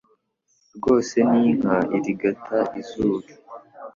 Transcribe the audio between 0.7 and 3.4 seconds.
rwose nk'inka irigata izuru